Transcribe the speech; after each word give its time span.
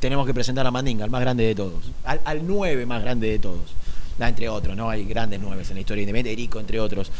tenemos 0.00 0.26
que 0.26 0.34
presentar 0.34 0.66
a 0.66 0.70
Mandinga, 0.70 1.04
el 1.04 1.10
más 1.10 1.20
grande 1.20 1.44
de 1.44 1.54
todos. 1.54 1.92
Al, 2.04 2.20
al 2.24 2.46
nueve 2.46 2.86
más 2.86 3.02
grande 3.02 3.28
de 3.30 3.38
todos. 3.38 3.74
Da, 4.18 4.28
entre 4.28 4.48
otros, 4.48 4.76
¿no? 4.76 4.90
Hay 4.90 5.04
grandes 5.04 5.40
nueves 5.40 5.70
en 5.70 5.76
la 5.76 5.80
historia 5.80 6.02
independiente, 6.02 6.32
Erico, 6.32 6.58
entre 6.58 6.80
otros. 6.80 7.10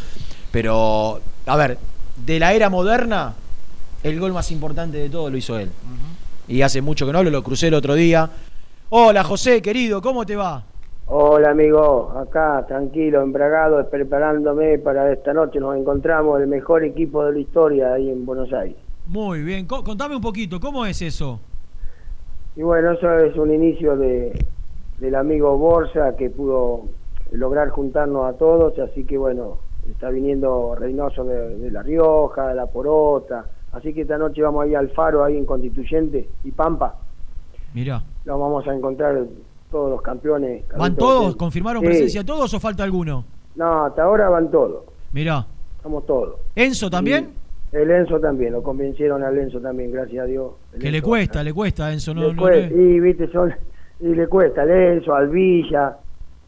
Pero, 0.51 1.21
a 1.47 1.57
ver, 1.57 1.79
de 2.25 2.41
la 2.41 2.53
era 2.53 2.69
moderna, 2.71 3.35
el 4.03 4.19
gol 4.19 4.33
más 4.33 4.51
importante 4.51 4.99
de 4.99 5.09
todo 5.09 5.31
lo 5.31 5.37
hizo 5.37 5.59
él. 5.59 5.71
Y 6.49 6.63
hace 6.63 6.81
mucho 6.83 7.07
que 7.07 7.13
no 7.13 7.19
hablo, 7.19 7.31
lo 7.31 7.43
crucé 7.45 7.69
el 7.69 7.75
otro 7.75 7.95
día. 7.95 8.29
Hola 8.91 9.23
José, 9.23 9.61
querido, 9.63 10.01
¿cómo 10.03 10.25
te 10.27 10.35
va? 10.35 10.65
Hola 11.07 11.51
amigo, 11.51 12.13
acá 12.19 12.65
tranquilo, 12.67 13.23
embragado, 13.23 13.89
preparándome 13.89 14.79
para 14.79 15.13
esta 15.13 15.33
noche. 15.33 15.61
Nos 15.61 15.77
encontramos 15.77 16.41
el 16.41 16.49
mejor 16.49 16.85
equipo 16.85 17.25
de 17.25 17.33
la 17.33 17.39
historia 17.39 17.93
ahí 17.95 18.11
en 18.11 18.27
Buenos 18.27 18.53
Aires. 18.53 18.77
Muy 19.07 19.43
bien, 19.43 19.67
Co- 19.67 19.85
contame 19.85 20.17
un 20.17 20.21
poquito, 20.23 20.59
¿cómo 20.59 20.85
es 20.85 21.01
eso? 21.01 21.41
Y 22.59 22.63
bueno, 22.63 22.91
eso 22.91 23.09
es 23.19 23.37
un 23.37 23.55
inicio 23.55 23.97
de, 23.97 24.33
del 24.99 25.15
amigo 25.15 25.57
Borsa 25.57 26.17
que 26.17 26.29
pudo 26.29 26.87
lograr 27.31 27.69
juntarnos 27.71 28.27
a 28.27 28.37
todos, 28.37 28.77
así 28.81 29.05
que 29.05 29.17
bueno, 29.17 29.59
está 29.89 30.11
viniendo 30.11 30.75
Reynoso 30.75 31.23
de, 31.23 31.57
de 31.57 31.71
La 31.71 31.83
Rioja, 31.85 32.49
de 32.49 32.55
La 32.57 32.67
Porota, 32.67 33.45
así 33.73 33.95
que 33.95 34.01
esta 34.03 34.19
noche 34.19 34.43
vamos 34.43 34.65
ahí 34.65 34.75
al 34.75 34.89
Faro, 34.91 35.23
ahí 35.23 35.37
en 35.37 35.45
Constituyente 35.47 36.29
y 36.43 36.51
Pampa, 36.51 36.97
Mirá. 37.75 38.03
nos 38.25 38.41
vamos 38.41 38.67
a 38.67 38.75
encontrar 38.75 39.25
todos 39.71 39.91
los 39.91 40.03
campeones. 40.03 40.65
¿Van 40.77 40.97
todos? 40.97 41.37
¿Confirmaron 41.37 41.83
Sí. 41.83 41.87
presencia 41.87 42.25
todos 42.27 42.53
o 42.55 42.59
falta 42.59 42.83
alguno? 42.83 43.25
No, 43.55 43.85
hasta 43.85 44.03
ahora 44.03 44.29
van 44.31 44.51
todos, 44.51 44.83
Mirá. 45.13 45.47
estamos 45.77 46.05
todos. 46.07 46.35
¿Enzo 46.57 46.91
también? 46.91 47.31
Y 47.35 47.48
el 47.73 47.91
Enzo 47.91 48.19
también, 48.21 48.53
lo 48.53 48.63
convencieron 48.63 49.23
al 49.23 49.37
Enzo 49.39 49.61
también, 49.61 49.91
gracias 49.93 50.25
a 50.25 50.27
Dios. 50.27 50.53
El 50.73 50.81
Que 50.81 50.91
le 50.91 51.03
cuesta, 51.03 51.43
le 51.43 51.53
cuesta 51.53 51.87
a 51.87 51.93
Enzo. 51.93 52.15
No, 52.15 52.29
le 52.29 52.35
no 52.35 52.43
cuesta, 52.43 52.75
le- 52.75 52.83
y 52.83 53.01
viste, 53.01 53.29
son, 53.31 53.53
y 54.01 54.09
le 54.09 54.27
cuesta 54.27 54.63
al 54.63 54.71
Enzo, 54.71 55.15
al 55.15 55.29
Villa, 55.29 55.97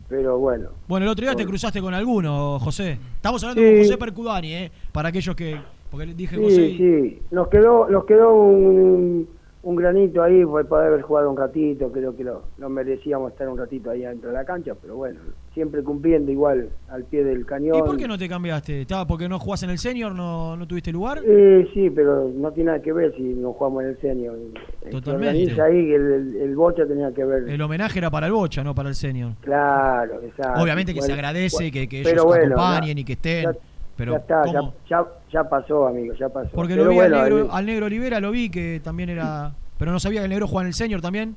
pero 0.08 0.38
bueno. 0.38 0.70
Bueno, 0.88 1.04
el 1.06 1.12
otro 1.12 1.24
día 1.24 1.34
te 1.34 1.44
cruzaste 1.46 1.80
con 1.80 1.94
alguno, 1.94 2.58
José. 2.58 2.98
Estamos 3.16 3.42
hablando 3.44 3.62
Sí. 3.62 3.68
con 3.68 3.78
José 3.78 3.98
Percudani, 3.98 4.54
¿eh? 4.54 4.70
Para 4.92 5.08
aquellos 5.10 5.34
que... 5.36 5.56
Porque 5.90 6.06
le 6.06 6.14
dije 6.14 6.36
Sí, 6.36 6.42
José 6.42 6.62
y- 6.62 6.76
sí, 6.78 7.22
nos 7.32 7.48
quedó, 7.48 7.88
nos 7.88 8.04
quedó 8.04 8.32
un, 8.32 9.28
un 9.64 9.76
granito 9.76 10.22
ahí, 10.22 10.44
fue 10.44 10.64
poder 10.64 10.86
haber 10.86 11.02
jugado 11.02 11.28
un 11.30 11.36
ratito, 11.36 11.90
creo 11.90 12.16
que 12.16 12.22
lo, 12.24 12.42
lo 12.58 12.68
merecíamos 12.68 13.32
estar 13.32 13.48
un 13.48 13.58
ratito 13.58 13.90
ahí 13.90 14.02
dentro 14.02 14.30
de 14.30 14.36
la 14.36 14.44
cancha, 14.44 14.74
pero 14.80 14.94
bueno, 14.96 15.18
siempre 15.60 15.82
cumpliendo 15.82 16.32
igual 16.32 16.70
al 16.88 17.04
pie 17.04 17.22
del 17.22 17.44
cañón. 17.44 17.76
¿Y 17.76 17.82
por 17.82 17.98
qué 17.98 18.08
no 18.08 18.16
te 18.16 18.26
cambiaste? 18.26 18.80
¿Estaba 18.80 19.06
porque 19.06 19.28
no 19.28 19.38
jugás 19.38 19.62
en 19.62 19.68
el 19.68 19.76
senior? 19.78 20.14
¿No, 20.14 20.56
no 20.56 20.66
tuviste 20.66 20.90
lugar? 20.90 21.20
Eh, 21.22 21.68
sí, 21.74 21.90
pero 21.90 22.30
no 22.34 22.50
tiene 22.52 22.70
nada 22.70 22.82
que 22.82 22.90
ver 22.94 23.14
si 23.14 23.22
nos 23.22 23.54
jugamos 23.56 23.82
en 23.82 23.90
el 23.90 24.00
senior. 24.00 24.38
El 24.82 24.90
Totalmente. 24.90 25.28
organiza 25.52 25.64
ahí, 25.64 25.92
el, 25.92 26.12
el, 26.12 26.36
el 26.36 26.56
Bocha 26.56 26.86
tenía 26.86 27.12
que 27.12 27.24
ver. 27.26 27.46
El 27.46 27.60
homenaje 27.60 27.98
era 27.98 28.10
para 28.10 28.26
el 28.28 28.32
Bocha, 28.32 28.64
no 28.64 28.74
para 28.74 28.88
el 28.88 28.94
senior. 28.94 29.32
Claro, 29.42 30.22
exacto. 30.22 30.62
Obviamente 30.62 30.94
que 30.94 31.02
se 31.02 31.12
agradece 31.12 31.56
bueno, 31.56 31.72
que, 31.74 31.88
que 31.88 32.00
ellos 32.00 32.24
bueno, 32.24 32.54
acompañen 32.58 32.96
ya- 32.96 33.00
y 33.02 33.04
que 33.04 33.12
estén. 33.12 33.42
ya- 33.44 33.52
pero 33.96 34.12
ya 34.12 34.18
está, 34.18 34.42
ya, 34.50 34.60
ya, 34.88 35.04
ya 35.30 35.44
pasó, 35.46 35.86
amigo, 35.88 36.14
ya 36.14 36.30
pasó. 36.30 36.48
Porque 36.54 36.72
Pero 36.72 36.86
lo 36.86 36.90
vi 36.92 37.00
al, 37.00 37.10
negro, 37.12 37.38
el- 37.40 37.48
al 37.50 37.66
negro 37.66 37.84
Olivera, 37.84 38.18
lo 38.18 38.30
vi 38.30 38.48
que 38.48 38.80
también 38.82 39.10
era... 39.10 39.52
Pero 39.78 39.92
no 39.92 40.00
sabía 40.00 40.20
que 40.20 40.24
el 40.24 40.30
negro 40.30 40.46
jugaba 40.46 40.62
en 40.62 40.68
el 40.68 40.74
senior 40.74 41.02
también. 41.02 41.36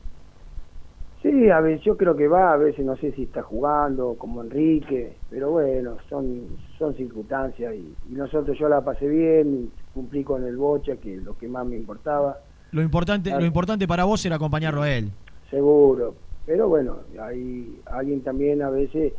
Sí, 1.24 1.50
a 1.50 1.62
veces 1.62 1.84
yo 1.86 1.96
creo 1.98 2.16
que 2.18 2.28
va, 2.28 2.54
a 2.54 2.58
veces 2.58 2.86
no 2.86 2.96
sé 2.98 3.14
si 3.14 3.24
está 3.24 3.42
jugando 3.42 4.16
como 4.18 4.44
Enrique, 4.44 5.14
pero 5.30 5.52
bueno, 5.52 5.98
son 6.10 6.42
son 6.78 6.94
circunstancias 6.96 7.74
y, 7.74 7.96
y 8.12 8.16
nosotros 8.16 8.58
yo 8.60 8.68
la 8.68 8.82
pasé 8.82 9.08
bien, 9.08 9.72
cumplí 9.94 10.24
con 10.26 10.44
el 10.46 10.58
bocha, 10.58 10.98
que 10.98 11.16
es 11.16 11.24
lo 11.24 11.38
que 11.38 11.48
más 11.48 11.66
me 11.66 11.78
importaba, 11.78 12.38
Lo 12.72 12.82
importante, 12.82 13.30
Claro. 13.30 13.40
lo 13.42 13.48
importante 13.48 13.88
para 13.88 14.04
vos 14.04 14.26
era 14.26 14.36
acompañarlo 14.36 14.82
a 14.82 14.92
él. 14.92 15.12
seguro. 15.50 16.16
Pero 16.46 16.68
bueno, 16.68 16.98
hay 17.22 17.80
alguien 17.86 18.22
también 18.22 18.62
a 18.62 18.70
veces, 18.70 19.14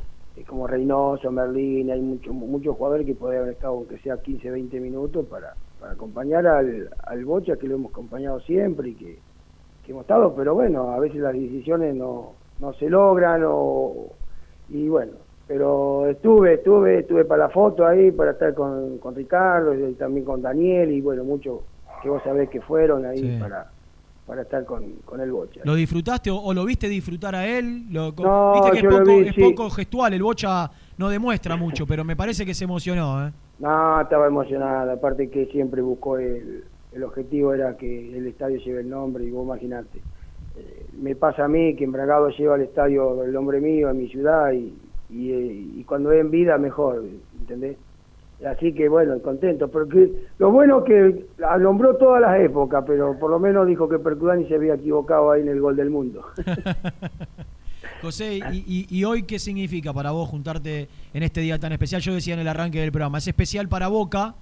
como 0.47 0.67
Reynoso, 0.67 1.33
Merlín, 1.33 1.91
hay 1.91 2.03
muchos 2.03 2.35
muchos 2.35 2.77
jugadores 2.77 3.07
que 3.07 3.15
podrían 3.15 3.45
haber 3.45 3.55
estado, 3.55 3.73
aunque 3.75 3.97
sea 4.01 4.19
15, 4.21 4.51
20 4.51 4.79
minutos, 4.79 5.25
para, 5.27 5.55
para 5.81 5.93
acompañar 5.93 6.47
al, 6.47 6.91
al 7.03 7.25
bocha, 7.25 7.57
que 7.57 7.67
lo 7.67 7.77
hemos 7.77 7.93
acompañado 7.93 8.41
siempre 8.41 8.91
y 8.91 8.95
que, 8.95 9.19
que 9.85 9.93
hemos 9.93 10.03
estado, 10.03 10.35
pero 10.35 10.55
bueno, 10.55 10.91
a 10.93 10.99
veces 10.99 11.21
las 11.21 11.33
decisiones 11.35 11.95
no, 11.95 12.33
no 12.61 12.73
se 12.75 12.89
logran 12.89 13.43
o, 13.47 14.09
y 14.71 14.89
bueno, 14.89 15.13
pero 15.47 16.07
estuve, 16.09 16.55
estuve, 16.55 17.01
estuve 17.01 17.25
para 17.25 17.45
la 17.45 17.51
foto 17.51 17.87
ahí, 17.87 18.11
para 18.11 18.33
estar 18.33 18.55
con, 18.55 18.99
con 18.99 19.15
Ricardo 19.15 19.75
y 19.75 19.93
también 19.95 20.25
con 20.25 20.41
Daniel 20.43 20.91
y 20.91 21.01
bueno, 21.01 21.23
muchos 21.25 21.61
que 22.03 22.09
vos 22.09 22.23
sabés 22.23 22.49
que 22.51 22.61
fueron 22.61 23.05
ahí 23.07 23.19
Sí. 23.19 23.37
para, 23.39 23.71
para 24.27 24.43
estar 24.43 24.65
con, 24.65 24.85
con 25.05 25.21
el 25.21 25.31
Bocha. 25.33 25.61
¿Lo 25.65 25.75
disfrutaste 25.75 26.31
o, 26.31 26.37
o 26.39 26.55
lo 26.55 26.65
viste 26.65 26.89
disfrutar 26.89 27.35
a 27.35 27.47
él? 27.47 27.85
Lo- 27.91 28.13
No, 28.19 28.53
Viste 28.55 28.71
que 28.73 28.79
es, 28.79 28.85
lo 28.85 28.91
poco, 28.99 29.05
vi, 29.19 29.29
es 29.29 29.35
sí. 29.35 29.41
poco 29.43 29.69
gestual, 29.71 30.15
el 30.15 30.23
Bocha 30.23 30.71
no 30.97 31.09
demuestra 31.11 31.57
mucho, 31.57 31.87
pero 31.87 32.05
me 32.05 32.17
parece 32.17 32.47
que 32.47 32.55
se 32.55 32.65
emocionó. 32.65 33.27
¿eh? 33.27 33.33
No, 33.59 34.01
estaba 34.01 34.27
emocionada, 34.27 34.95
aparte 34.95 35.29
que 35.29 35.47
siempre 35.47 35.83
buscó 35.83 36.17
el, 36.19 36.65
el 36.95 37.03
objetivo 37.03 37.53
era 37.55 37.77
que 37.77 38.17
el 38.17 38.27
estadio 38.27 38.59
lleve 38.59 38.81
el 38.81 38.91
nombre 38.91 39.25
y 39.25 39.31
vos 39.31 39.45
imaginate. 39.45 39.99
eh, 40.57 40.87
me 41.01 41.17
pasa 41.17 41.45
a 41.45 41.49
mí 41.49 41.75
que 41.75 41.85
Embragado 41.85 42.29
lleva 42.31 42.55
al 42.55 42.63
estadio 42.63 43.23
el 43.25 43.33
nombre 43.33 43.61
mío, 43.61 43.91
en 43.91 43.99
mi 43.99 44.09
ciudad 44.09 44.53
eh, 44.53 44.73
y 45.11 45.85
cuando 45.85 46.13
es 46.13 46.21
en 46.21 46.31
vida 46.31 46.59
mejor, 46.59 47.05
¿entendés? 47.41 47.77
Así 48.45 48.73
que 48.73 48.89
bueno, 48.89 49.19
contento, 49.21 49.69
porque 49.69 50.11
lo 50.39 50.51
bueno 50.51 50.81
es 50.81 50.85
que 50.85 51.27
alumbró 51.45 51.97
todas 51.97 52.21
las 52.21 52.41
épocas, 52.41 52.85
pero 52.87 53.19
por 53.19 53.31
lo 53.31 53.39
menos 53.39 53.67
dijo 53.67 53.89
que 53.89 53.99
Percudani 53.99 54.47
se 54.47 54.57
había 54.57 54.75
equivocado 54.75 55.31
ahí 55.31 55.43
en 55.43 55.49
el 55.49 55.61
gol 55.61 55.77
del 55.77 55.91
mundo. 55.91 56.25
José, 58.03 58.41
y, 58.53 59.05
hoy 59.05 59.23
qué 59.23 59.39
significa 59.39 59.93
para 59.95 60.11
vos 60.11 60.29
juntarte 60.29 60.89
en 61.15 61.23
este 61.23 61.41
día 61.41 61.59
tan 61.59 61.73
especial? 61.73 62.03
Yo 62.03 62.13
decía 62.13 62.35
en 62.35 62.41
el 62.41 62.49
arranque 62.49 62.81
del 62.81 62.93
programa, 62.93 63.17
es 63.17 63.29
especial 63.29 63.69
para 63.69 63.89
Boca, 63.89 64.35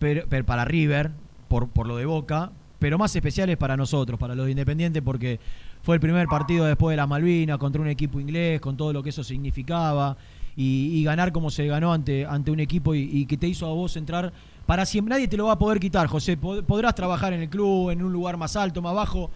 pero 0.00 0.24
para 0.44 0.64
River, 0.64 1.10
por, 1.48 1.68
por 1.68 1.86
lo 1.86 1.96
de 1.96 2.06
Boca, 2.06 2.50
pero 2.78 2.98
más 2.98 3.14
especial 3.16 3.48
es 3.50 3.56
para 3.56 3.76
nosotros, 3.76 4.18
para 4.18 4.34
los 4.34 4.46
de 4.46 4.52
Independiente, 4.52 5.02
porque 5.02 5.40
fue 5.82 5.94
el 5.96 6.00
primer 6.00 6.26
partido 6.28 6.64
después 6.66 6.92
de 6.92 6.96
las 6.98 7.08
Malvinas 7.08 7.58
contra 7.58 7.80
un 7.80 7.88
equipo 7.88 8.20
inglés, 8.20 8.60
con 8.60 8.76
todo 8.76 8.92
lo 8.92 9.02
que 9.02 9.10
eso 9.10 9.24
significaba, 9.24 10.16
y, 10.58 11.04
ganar 11.04 11.32
como 11.32 11.50
se 11.50 11.66
ganó 11.66 11.92
ante, 11.92 12.24
ante 12.24 12.50
un 12.50 12.60
equipo 12.60 12.94
y, 12.94 13.26
que 13.26 13.36
te 13.36 13.46
hizo 13.46 13.66
a 13.66 13.74
vos 13.74 13.96
entrar 13.96 14.32
para 14.64 14.86
siempre. 14.86 15.14
Nadie 15.14 15.28
te 15.28 15.36
lo 15.36 15.46
va 15.46 15.52
a 15.52 15.58
poder 15.58 15.78
quitar, 15.78 16.06
José. 16.06 16.38
Pod- 16.40 16.64
Podrás 16.64 16.94
trabajar 16.94 17.34
en 17.34 17.42
el 17.42 17.48
club, 17.50 17.90
en 17.90 18.02
un 18.02 18.10
lugar 18.12 18.38
más 18.38 18.56
alto, 18.56 18.80
más 18.80 18.94
bajo, 18.94 19.30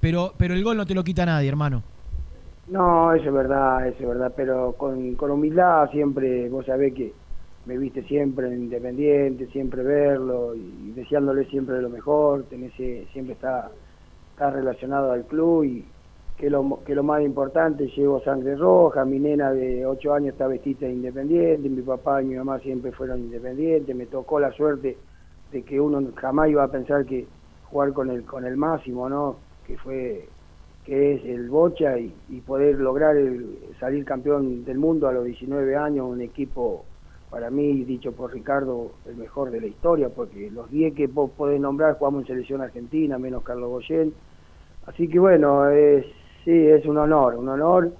pero, 0.00 0.34
pero 0.36 0.52
el 0.54 0.62
gol 0.62 0.76
no 0.76 0.84
te 0.84 0.94
lo 0.94 1.02
quita 1.02 1.24
nadie, 1.24 1.48
hermano. 1.48 1.82
No, 2.68 3.12
eso 3.14 3.28
es 3.28 3.32
verdad, 3.32 3.86
eso 3.88 4.02
es 4.02 4.08
verdad, 4.08 4.32
pero 4.36 4.72
con, 4.76 5.14
con 5.14 5.30
humildad 5.30 5.88
siempre, 5.90 6.48
vos 6.48 6.66
sabés 6.66 6.92
que 6.94 7.12
me 7.66 7.76
viste 7.78 8.02
siempre 8.04 8.46
en 8.46 8.54
Independiente, 8.64 9.46
siempre 9.48 9.82
verlo 9.82 10.54
y 10.54 10.92
deseándole 10.92 11.44
siempre 11.46 11.80
lo 11.82 11.90
mejor, 11.90 12.44
tenés, 12.44 12.72
siempre 13.12 13.34
está, 13.34 13.70
está 14.32 14.50
relacionado 14.50 15.12
al 15.12 15.24
club 15.26 15.64
y 15.64 15.84
que 16.38 16.50
lo, 16.50 16.82
que 16.84 16.94
lo 16.94 17.02
más 17.02 17.22
importante, 17.22 17.86
llevo 17.96 18.20
sangre 18.22 18.56
roja, 18.56 19.04
mi 19.04 19.18
nena 19.18 19.52
de 19.52 19.86
8 19.86 20.12
años 20.14 20.32
está 20.32 20.46
vestida 20.46 20.86
de 20.86 20.92
Independiente, 20.92 21.68
mi 21.68 21.82
papá 21.82 22.22
y 22.22 22.26
mi 22.26 22.36
mamá 22.36 22.58
siempre 22.60 22.92
fueron 22.92 23.20
independientes, 23.20 23.96
me 23.96 24.06
tocó 24.06 24.38
la 24.38 24.52
suerte 24.52 24.96
de 25.50 25.62
que 25.62 25.80
uno 25.80 26.02
jamás 26.14 26.50
iba 26.50 26.62
a 26.64 26.68
pensar 26.70 27.06
que 27.06 27.26
jugar 27.64 27.92
con 27.94 28.10
el, 28.10 28.24
con 28.24 28.44
el 28.44 28.56
máximo, 28.56 29.08
¿no? 29.08 29.36
Que 29.66 29.76
fue 29.78 30.28
que 30.84 31.14
es 31.14 31.24
el 31.24 31.48
Bocha 31.48 31.98
y, 31.98 32.14
y 32.28 32.40
poder 32.42 32.76
lograr 32.78 33.16
el- 33.16 33.58
salir 33.80 34.04
campeón 34.04 34.64
del 34.64 34.78
mundo 34.78 35.08
a 35.08 35.12
los 35.12 35.24
19 35.24 35.74
años, 35.76 36.06
un 36.08 36.20
equipo 36.20 36.84
para 37.36 37.50
mí, 37.50 37.84
dicho 37.84 38.12
por 38.12 38.32
Ricardo, 38.32 38.92
el 39.04 39.14
mejor 39.16 39.50
de 39.50 39.60
la 39.60 39.66
historia, 39.66 40.08
porque 40.08 40.50
los 40.50 40.70
10 40.70 40.94
que 40.94 41.06
vos 41.06 41.30
podés 41.36 41.60
nombrar 41.60 41.98
jugamos 41.98 42.22
en 42.22 42.28
selección 42.28 42.62
argentina, 42.62 43.18
menos 43.18 43.42
Carlos 43.42 43.68
Goyen. 43.68 44.14
Así 44.86 45.06
que 45.06 45.18
bueno, 45.18 45.64
sí, 46.46 46.66
es 46.66 46.86
un 46.86 46.96
honor, 46.96 47.34
un 47.34 47.46
honor, 47.50 47.92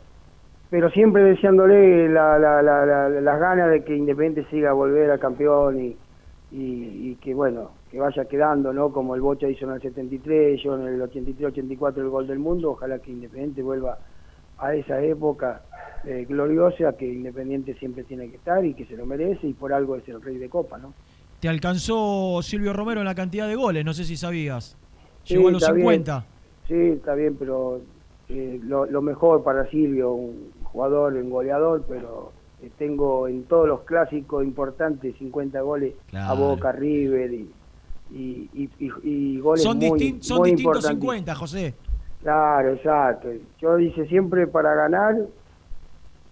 pero 0.70 0.88
siempre 0.88 1.22
deseándole 1.22 2.08
la- 2.08 2.38
la- 2.38 2.62
la- 2.62 2.86
la- 2.86 3.10
las 3.10 3.38
ganas 3.38 3.70
de 3.72 3.84
que 3.84 3.94
Independiente 3.94 4.48
siga 4.50 4.70
a 4.70 4.72
volver 4.72 5.10
a 5.10 5.18
campeón 5.18 5.80
y, 5.84 5.88
y, 6.50 7.10
y 7.10 7.16
que 7.16 7.34
bueno, 7.34 7.72
que 7.90 8.00
vaya 8.00 8.24
quedando, 8.24 8.72
¿no? 8.72 8.90
Como 8.90 9.14
el 9.16 9.20
Bocha 9.20 9.50
hizo 9.50 9.66
en 9.66 9.72
el 9.72 9.82
73, 9.82 10.62
yo 10.62 10.76
en 10.76 10.86
el 10.94 11.02
83-84 11.02 11.98
el 11.98 12.08
gol 12.08 12.26
del 12.26 12.38
mundo, 12.38 12.70
ojalá 12.70 13.00
que 13.00 13.10
Independiente 13.10 13.62
vuelva 13.62 13.92
a 13.92 13.98
esa 14.74 15.00
época 15.02 15.62
eh, 16.04 16.24
gloriosa 16.28 16.92
que 16.96 17.06
Independiente 17.06 17.74
siempre 17.74 18.04
tiene 18.04 18.28
que 18.30 18.36
estar 18.36 18.64
y 18.64 18.74
que 18.74 18.84
se 18.86 18.96
lo 18.96 19.06
merece 19.06 19.46
y 19.48 19.52
por 19.52 19.72
algo 19.72 19.96
es 19.96 20.08
el 20.08 20.20
rey 20.22 20.36
de 20.38 20.48
copa, 20.48 20.78
¿no? 20.78 20.92
Te 21.40 21.48
alcanzó 21.48 22.40
Silvio 22.42 22.72
Romero 22.72 23.00
en 23.00 23.06
la 23.06 23.14
cantidad 23.14 23.46
de 23.46 23.54
goles, 23.56 23.84
no 23.84 23.92
sé 23.92 24.04
si 24.04 24.16
sabías. 24.16 24.76
Sí, 25.24 25.34
Llegó 25.34 25.48
a 25.48 25.52
los 25.52 25.62
está 25.62 25.72
bien. 25.74 25.86
50. 25.88 26.24
Sí, 26.68 26.74
está 26.74 27.14
bien, 27.14 27.36
pero 27.38 27.80
eh, 28.28 28.58
lo, 28.64 28.86
lo 28.86 29.02
mejor 29.02 29.42
para 29.44 29.68
Silvio, 29.68 30.12
un 30.12 30.50
jugador, 30.64 31.12
un 31.14 31.28
goleador, 31.30 31.84
pero 31.88 32.32
eh, 32.62 32.70
tengo 32.78 33.28
en 33.28 33.44
todos 33.44 33.68
los 33.68 33.80
clásicos 33.82 34.42
importantes 34.44 35.14
50 35.18 35.60
goles 35.60 35.94
a. 36.14 36.32
Boca, 36.34 36.72
River 36.72 37.32
y, 37.34 37.50
y, 38.12 38.48
y, 38.54 38.70
y- 39.04 39.40
goles 39.40 39.62
Son, 39.62 39.78
muy, 39.78 40.00
distin- 40.00 40.22
son 40.22 40.38
muy 40.38 40.50
distintos 40.52 40.76
importantes. 40.84 40.90
50, 41.00 41.34
José. 41.34 41.74
Claro, 42.30 42.72
exacto. 42.72 43.28
Yo 43.60 43.76
dice 43.76 44.04
siempre 44.06 44.48
para 44.48 44.74
ganar, 44.74 45.14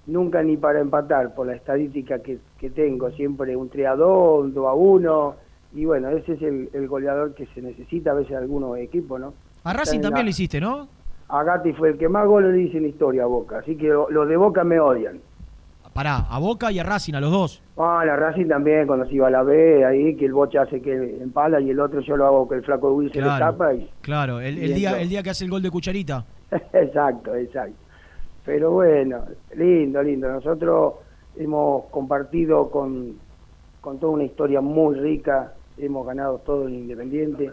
nunca 0.09 0.43
ni 0.43 0.57
para 0.57 0.81
empatar, 0.81 1.33
por 1.37 1.47
la 1.47 1.55
estadística 1.55 2.19
que, 2.19 2.39
que 2.59 2.69
tengo, 2.71 3.13
siempre 3.13 3.55
un 3.55 3.69
3 3.69 3.87
a 3.87 3.95
2, 3.95 4.45
un 4.47 4.55
2 4.55 4.67
a 4.67 4.75
1, 4.75 5.35
y 5.75 5.85
bueno, 5.85 6.09
ese 6.09 6.33
es 6.33 6.43
el, 6.43 6.69
el 6.73 6.89
goleador 6.89 7.33
que 7.37 7.47
se 7.47 7.63
necesita 7.63 8.11
a 8.11 8.15
veces 8.15 8.37
algunos 8.37 8.77
equipos, 8.79 9.21
¿no? 9.21 9.35
A 9.63 9.73
Racing 9.73 9.99
en 9.99 10.03
también 10.03 10.19
la- 10.19 10.25
lo 10.25 10.31
hiciste, 10.31 10.61
¿no? 10.61 10.89
A 11.29 11.45
Gatti 11.45 11.73
fue 11.75 11.91
el 11.91 11.97
que 11.99 12.09
más 12.09 12.27
goles 12.27 12.53
le 12.53 12.63
hice 12.63 12.79
en 12.79 12.83
la 12.83 12.89
historia 12.89 13.23
a 13.23 13.27
Boca, 13.27 13.59
así 13.59 13.77
que 13.77 13.87
lo- 13.87 14.11
los 14.11 14.29
de 14.29 14.37
Boca 14.37 14.65
me 14.65 14.81
odian. 14.81 15.21
Pará, 15.95 16.27
a 16.29 16.41
Boca 16.41 16.73
y 16.73 16.81
a 16.81 16.83
Racing, 16.83 17.15
a 17.15 17.21
los 17.21 17.31
dos. 17.31 17.63
Ah, 17.77 18.03
la 18.05 18.17
Racing 18.17 18.49
también, 18.49 18.89
cuando 18.89 19.07
se 19.07 19.15
iba 19.15 19.29
a 19.29 19.31
la 19.31 19.45
B, 19.45 19.85
ahí 19.85 20.17
que 20.17 20.27
el 20.27 20.33
Bocha 20.33 20.63
hace 20.63 20.83
que 20.83 20.93
empala 21.23 21.61
y 21.61 21.71
el 21.71 21.79
otro 21.79 22.01
yo 22.01 22.17
lo 22.17 22.27
hago 22.27 22.49
que 22.49 22.57
el 22.57 22.65
flaco 22.65 22.93
Will 22.93 23.13
se 23.13 23.21
le 23.21 23.29
tapa 23.29 23.73
y... 23.75 23.89
claro. 24.01 24.41
El, 24.41 24.59
el 24.59 24.75
día, 24.75 25.01
el 25.01 25.09
día 25.09 25.23
que 25.23 25.31
hace 25.31 25.45
el 25.45 25.53
gol 25.53 25.63
de 25.63 25.71
Cucharita. 25.71 26.25
exacto, 26.73 27.37
exacto. 27.37 27.77
Pero 28.45 28.73
bueno, 28.73 29.25
lindo, 29.55 30.03
lindo. 30.03 30.29
Nosotros 30.29 30.95
hemos 31.37 31.85
compartido 31.87 32.69
con, 32.71 33.15
con 33.81 33.99
toda 34.01 34.15
una 34.15 34.25
historia 34.25 34.61
muy 34.61 34.97
rica, 34.97 35.53
hemos 35.79 36.05
ganado 36.05 36.39
todo 36.39 36.67
en 36.67 36.75
Independiente. 36.75 37.53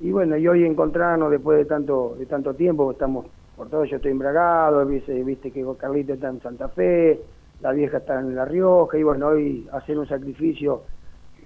Y 0.00 0.10
bueno, 0.10 0.36
y 0.36 0.48
hoy 0.48 0.64
encontrarnos 0.64 1.30
después 1.30 1.58
de 1.58 1.66
tanto 1.66 2.16
de 2.18 2.26
tanto 2.26 2.54
tiempo, 2.54 2.90
estamos 2.90 3.26
por 3.56 3.68
todo, 3.68 3.84
yo 3.84 3.96
estoy 3.96 4.10
embragado, 4.12 4.84
viste, 4.86 5.22
viste 5.22 5.50
que 5.50 5.64
Carlito 5.78 6.14
está 6.14 6.28
en 6.28 6.40
Santa 6.40 6.68
Fe, 6.68 7.20
la 7.62 7.72
vieja 7.72 7.98
está 7.98 8.18
en 8.20 8.34
La 8.34 8.44
Rioja, 8.44 8.96
y 8.98 9.02
bueno, 9.02 9.28
hoy 9.28 9.68
hacer 9.72 9.98
un 9.98 10.08
sacrificio 10.08 10.82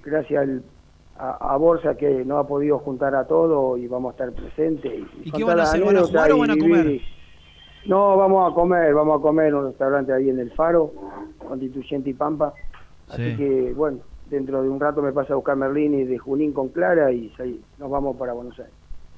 gracias 0.05 0.43
al- 0.43 0.63
a, 1.19 1.53
a 1.55 1.57
Borsa 1.57 1.97
que 1.97 2.25
no 2.25 2.39
ha 2.39 2.47
podido 2.47 2.79
juntar 2.81 3.15
a 3.15 3.25
todo 3.27 3.77
y 3.77 3.87
vamos 3.87 4.11
a 4.11 4.13
estar 4.25 4.33
presentes. 4.33 4.93
¿Y 5.23 5.31
qué 5.31 5.43
contar 5.43 5.47
van 5.49 5.61
a 5.61 5.63
hacer? 5.63 5.85
¿Van 5.85 5.97
a 5.97 6.03
jugar 6.03 6.33
o 6.33 6.37
y 6.37 6.41
van 6.41 6.51
a 6.51 6.57
comer? 6.57 7.01
No, 7.87 8.17
vamos 8.17 8.51
a 8.51 8.55
comer, 8.55 8.95
vamos 8.95 9.19
a 9.19 9.23
comer 9.23 9.49
en 9.49 9.55
un 9.55 9.65
restaurante 9.67 10.13
ahí 10.13 10.31
en 10.31 10.39
el 10.41 10.51
Faro, 10.53 10.93
Constituyente 11.39 12.11
y 12.11 12.15
Pampa. 12.15 12.55
Así 13.09 13.31
Sí. 13.33 13.37
que, 13.37 13.73
bueno, 13.77 13.99
dentro 14.31 14.63
de 14.63 14.69
un 14.69 14.81
rato 14.81 15.03
me 15.03 15.13
pasa 15.13 15.35
a 15.35 15.37
buscar 15.37 15.57
Merlini 15.57 16.05
de 16.05 16.17
Junín 16.19 16.53
con 16.53 16.69
Clara 16.71 17.13
y 17.13 17.31
ahí 17.39 17.61
nos 17.79 17.91
vamos 17.91 18.17
para 18.17 18.33
Buenos 18.33 18.59
Aires. 18.59 18.73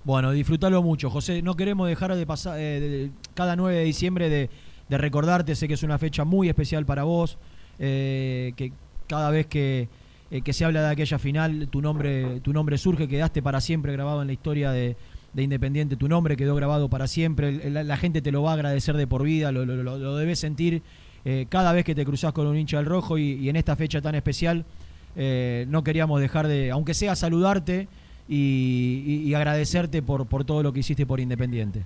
Bueno, 0.04 0.32
disfrútalo 0.32 0.82
mucho, 0.82 1.10
José. 1.10 1.42
No 1.42 1.54
queremos 1.54 1.88
dejar 1.88 2.14
de 2.14 2.26
pasar 2.26 2.58
eh, 2.58 2.80
de- 2.80 2.88
de- 2.88 3.10
cada 3.34 3.56
9 3.56 3.74
de 3.76 3.84
diciembre 3.84 4.28
de, 4.28 4.50
de 4.88 4.98
recordarte. 4.98 5.54
Sé 5.54 5.68
que 5.68 5.74
es 5.74 5.82
una 5.82 5.98
fecha 5.98 6.24
muy 6.24 6.48
especial 6.48 6.84
para 6.86 7.04
vos. 7.04 7.38
eh, 7.78 8.52
que 8.56 8.72
cada 9.06 9.30
vez 9.30 9.46
que, 9.46 9.88
eh, 10.30 10.40
que 10.40 10.52
se 10.52 10.64
habla 10.64 10.82
de 10.82 10.88
aquella 10.90 11.18
final, 11.18 11.68
tu 11.68 11.80
nombre, 11.82 12.40
tu 12.40 12.52
nombre 12.52 12.78
surge. 12.78 13.06
Quedaste 13.06 13.42
para 13.42 13.60
siempre 13.60 13.92
grabado 13.92 14.22
en 14.22 14.26
la 14.28 14.32
historia 14.32 14.70
de, 14.72 14.96
de 15.32 15.42
Independiente. 15.42 15.94
Tu 15.96 16.08
nombre 16.08 16.36
quedó 16.36 16.54
grabado 16.54 16.88
para 16.88 17.06
siempre. 17.06 17.70
La, 17.70 17.96
gente 17.96 18.22
te 18.22 18.32
lo 18.32 18.42
va 18.42 18.50
a 18.52 18.54
agradecer 18.54 18.96
de 18.96 19.06
por 19.06 19.22
vida. 19.22 19.52
Lo, 19.52 19.64
lo- 19.66 19.82
lo- 19.82 20.16
debes 20.16 20.38
sentir 20.40 20.82
eh, 21.24 21.46
cada 21.48 21.72
vez 21.72 21.84
que 21.84 21.94
te 21.94 22.04
cruzás 22.04 22.32
con 22.32 22.46
un 22.46 22.56
hincha 22.56 22.78
del 22.78 22.86
rojo. 22.86 23.18
Y, 23.18 23.48
en 23.48 23.56
esta 23.56 23.76
fecha 23.76 24.00
tan 24.00 24.14
especial, 24.14 24.64
no 25.68 25.84
queríamos 25.84 26.20
dejar 26.20 26.46
de, 26.48 26.70
aunque 26.70 26.94
sea 26.94 27.14
saludarte 27.14 27.88
y, 28.28 29.02
y- 29.06 29.28
y 29.28 29.34
agradecerte 29.34 30.02
por, 30.02 30.26
por 30.26 30.44
todo 30.44 30.62
lo 30.62 30.72
que 30.72 30.80
hiciste 30.80 31.06
por 31.06 31.20
Independiente. 31.20 31.84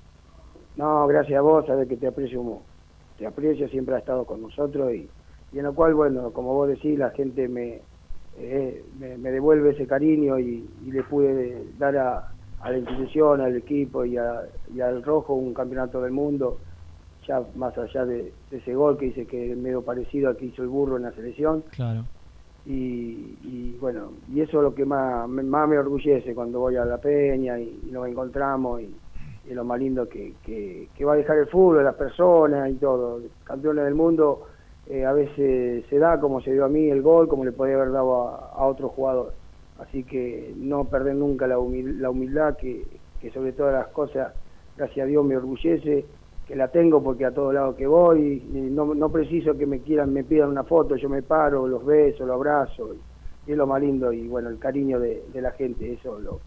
No, 0.77 1.07
gracias 1.07 1.39
a 1.39 1.43
vos, 1.43 1.67
sabes 1.67 1.89
que 1.89 1.97
te 1.97 2.07
aprecio, 2.07 2.63
mu- 3.21 3.27
te 3.27 3.27
aprecio, 3.27 3.69
siempre 3.69 3.95
has 3.95 4.01
estado 4.01 4.25
con 4.27 4.41
nosotros 4.43 4.93
y, 4.95 5.11
y 5.53 5.59
en 5.59 5.65
lo 5.65 5.75
cual, 5.75 5.95
bueno, 5.95 6.33
como 6.33 6.55
vos 6.55 6.69
decís, 6.69 6.99
la 6.99 7.11
gente 7.11 7.49
me, 7.49 7.83
eh, 8.37 8.85
me, 8.99 9.19
me 9.19 9.31
devuelve 9.31 9.71
ese 9.71 9.87
cariño 9.87 10.39
y, 10.39 10.71
y 10.83 10.93
le 10.93 11.03
pude 11.05 11.73
dar 11.77 11.97
a, 11.97 12.35
a 12.61 12.71
la 12.71 12.79
institución, 12.79 13.41
al 13.41 13.57
equipo 13.57 14.05
y, 14.05 14.17
a- 14.17 14.43
y 14.69 14.81
al 14.81 15.03
Rojo 15.03 15.35
un 15.35 15.55
campeonato 15.55 16.01
del 16.01 16.13
mundo, 16.13 16.61
ya 17.27 17.43
más 17.55 17.77
allá 17.79 18.07
de, 18.07 18.35
de 18.51 18.57
ese 18.59 18.75
gol 18.75 18.97
que 18.99 19.07
hice 19.07 19.27
que 19.27 19.53
es 19.53 19.57
medio 19.59 19.83
parecido 19.85 20.29
al 20.31 20.37
que 20.37 20.47
hizo 20.47 20.63
el 20.63 20.69
burro 20.69 20.97
en 20.97 21.05
la 21.05 21.13
selección. 21.13 21.65
Claro. 21.71 22.07
Y, 22.65 23.39
y, 23.75 23.79
bueno, 23.79 24.13
y 24.29 24.41
eso 24.41 24.59
es 24.59 24.63
lo 24.63 24.75
que 24.75 24.85
más, 24.85 25.29
me- 25.29 25.43
más 25.43 25.69
me 25.69 25.79
orgullece 25.79 26.35
cuando 26.35 26.61
voy 26.61 26.77
a 26.77 26.85
la 26.85 26.99
peña 26.99 27.59
y, 27.61 27.81
y 27.89 27.91
nos 27.91 28.09
encontramos 28.09 28.83
y, 28.83 29.00
y 29.51 29.55
lo 29.55 29.65
más 29.65 29.81
lindo 29.81 30.09
que, 30.09 30.35
que, 30.45 31.05
va 31.05 31.15
a 31.15 31.17
dejar 31.17 31.39
el 31.39 31.47
fútbol, 31.49 31.83
las 31.85 31.97
personas 31.97 32.71
y 32.71 32.75
todo. 32.75 33.21
Campeones 33.45 33.85
del 33.85 33.95
mundo 33.95 34.47
eh, 34.89 35.05
a 35.05 35.13
veces 35.13 35.85
se 35.91 35.99
da 35.99 36.21
como 36.21 36.41
se 36.41 36.53
dio 36.53 36.65
a 36.65 36.69
mí 36.69 36.89
el 36.89 37.03
gol, 37.03 37.27
como 37.27 37.45
le 37.45 37.53
podía 37.53 37.75
haber 37.75 37.91
dado 37.91 38.29
a, 38.29 38.65
otro 38.65 38.89
jugador. 38.91 39.35
Así 39.79 40.05
que 40.05 40.55
no 40.57 40.85
perder 40.85 41.17
nunca 41.17 41.47
la, 41.49 41.59
humil- 41.59 41.99
la 41.99 42.11
humildad 42.11 42.57
que, 42.57 42.87
que 43.21 43.31
sobre 43.31 43.53
todas 43.53 43.75
las 43.75 43.89
cosas, 43.89 44.33
gracias 44.77 45.05
a 45.05 45.09
Dios, 45.09 45.25
me 45.25 45.37
orgullece 45.37 46.05
que 46.47 46.55
la 46.55 46.69
tengo 46.69 47.03
porque 47.03 47.25
a 47.25 47.33
todos 47.33 47.55
lados 47.55 47.77
que 47.77 47.87
voy 47.87 48.43
y 48.53 48.71
no, 48.71 49.09
preciso 49.09 49.57
que 49.57 49.67
me 49.67 49.81
quieran 49.81 50.13
me 50.13 50.25
pidan 50.25 50.49
una 50.49 50.65
foto 50.65 50.97
yo 50.97 51.09
me 51.09 51.23
paro 51.23 51.69
los 51.69 51.87
beso 51.87 52.27
los 52.27 52.35
abrazo 52.35 52.93
y, 53.47 53.53
es 53.53 53.57
lo 53.57 53.69
más 53.69 53.81
lindo 53.81 54.13
y 54.13 54.27
bueno 54.27 54.49
el 54.49 54.59
cariño 54.59 54.99
de, 54.99 55.23
de 55.33 55.41
la 55.41 55.53
gente 55.53 55.93
eso 55.93 56.19
lo 56.19 56.41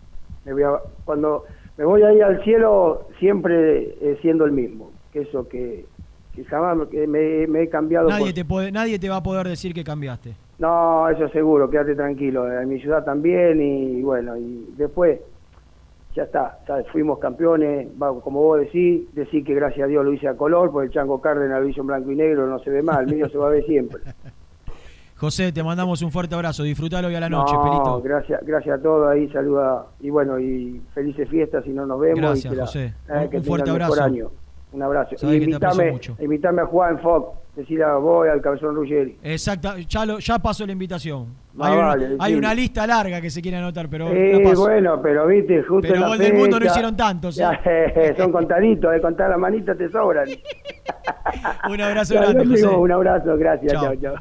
cuando 1.06 1.46
me 1.78 1.86
voy 1.86 2.04
ahí 2.04 2.22
al 2.22 2.44
cielo 2.44 3.08
siempre 3.20 3.96
eh, 4.02 4.18
siendo 4.22 4.46
el 4.46 4.52
mismo 4.52 4.94
que 5.12 5.22
eso 5.22 5.48
que, 5.48 5.86
que 6.34 6.44
jamás 6.46 6.78
me- 6.78 6.90
que 6.90 7.08
me, 7.08 7.48
me 7.48 7.64
he 7.64 7.70
cambiado 7.70 8.10
Nadie 8.10 8.26
por- 8.28 8.34
te, 8.34 8.46
puede, 8.46 8.72
nadie 8.72 8.98
te 9.00 9.10
va 9.10 9.18
a 9.18 9.24
poder 9.24 9.48
decir 9.48 9.74
que 9.74 9.84
cambiaste. 9.84 10.36
no, 10.60 11.10
eso 11.10 11.28
seguro, 11.30 11.70
quédate 11.70 11.96
tranquilo. 11.96 12.52
En 12.52 12.68
mi 12.70 12.80
ciudad 12.80 13.04
también 13.04 13.62
y 13.62 14.02
bueno, 14.02 14.38
y 14.38 14.66
después 14.76 15.20
ya 16.16 16.24
está, 16.24 16.60
ya 16.68 16.84
fuimos 16.92 17.18
campeones, 17.20 17.88
va, 18.02 18.20
como 18.22 18.42
vos 18.44 18.60
decís, 18.60 19.14
decir 19.16 19.44
que 19.44 19.56
gracias 19.56 19.86
a 19.86 19.88
Dios 19.88 20.06
lo 20.06 20.14
hice 20.14 20.28
a 20.28 20.38
color, 20.38 20.72
porque 20.72 20.86
el 20.88 20.94
Chango 20.94 21.20
Cárdenas 21.20 21.60
lo 21.62 21.68
hizo 21.68 21.82
en 21.82 21.88
blanco 21.88 22.12
y 22.12 22.16
negro, 22.16 22.46
no 22.48 22.60
se 22.60 22.70
ve 22.70 22.84
mal, 22.84 23.06
el 23.10 23.16
mío 23.16 23.28
se 23.30 23.38
va 23.38 23.48
a 23.48 23.52
ver 23.52 23.66
siempre. 23.66 24.02
José, 25.24 25.54
te 25.54 25.64
mandamos 25.64 26.02
un 26.02 26.12
fuerte 26.12 26.36
abrazo. 26.36 26.64
Disfrutalo 26.64 27.08
hoy 27.08 27.16
a 27.16 27.20
la 27.22 27.30
noche, 27.30 27.54
no, 27.54 27.62
Pelito. 27.64 28.02
gracias, 28.02 28.46
gracias 28.46 28.78
a 28.78 28.84
todos 28.84 29.10
ahí, 29.10 29.30
saluda 29.32 29.86
y 30.02 30.10
bueno, 30.10 30.38
y 30.38 30.82
felices 30.94 31.30
fiestas 31.30 31.64
si 31.64 31.70
no 31.70 31.86
nos 31.86 31.98
vemos. 32.02 32.20
Gracias, 32.20 32.54
y 32.54 32.58
la- 32.58 32.66
José. 32.66 32.94
eh, 33.08 33.30
Un- 33.32 33.44
fuerte 33.46 33.70
abrazo. 33.70 34.04
año. 34.04 34.28
Un 34.74 34.82
abrazo. 34.82 35.16
Y 35.32 35.36
invítame, 35.36 35.92
mucho. 35.94 36.18
invítame 36.20 36.62
a 36.64 36.66
jugar 36.66 36.92
en 36.94 37.00
Fox, 37.00 37.38
decirle 37.56 37.84
a 37.86 37.94
vos 37.96 38.26
y 38.28 38.32
al 38.32 38.42
Cabezón 38.42 38.76
Ruggeri. 38.76 39.18
Exacta, 39.24 39.76
ya, 39.88 40.06
lo, 40.06 40.18
ya 40.20 40.40
pasó 40.40 40.66
la 40.66 40.72
invitación. 40.74 41.28
Ah, 41.60 41.96
hay, 42.20 42.34
una, 42.36 42.50
hay 42.50 42.56
lista 42.58 42.86
larga 42.88 43.22
que 43.22 43.30
se 43.30 43.40
quiere 43.42 43.58
anotar, 43.58 43.88
pero 43.88 44.10
la 44.10 44.16
Eh, 44.20 44.42
paso. 44.44 44.62
bueno, 44.62 45.00
pero 45.02 45.28
viste, 45.28 45.62
justo 45.62 45.84
Pero 45.84 45.94
en 45.96 46.02
la 46.02 46.08
gol 46.08 46.18
del 46.18 46.34
mundo 46.34 46.60
no 46.60 46.66
hicieron 46.66 46.98
tantos, 46.98 47.36
son 48.18 48.32
contaditos, 48.32 48.92
de 48.92 49.00
contar 49.00 49.30
las 49.30 49.40
manitas 49.40 49.78
te 49.78 49.90
sobran. 49.90 50.28
Un 51.70 51.80
abrazo 51.82 52.16
grande, 52.20 52.46
José. 52.46 52.68
Un 52.68 52.92
abrazo, 52.92 53.38
gracias, 53.38 53.72
chao, 53.74 53.96
chao. 53.96 54.16